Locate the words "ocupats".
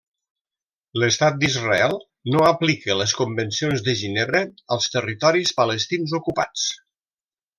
6.23-6.65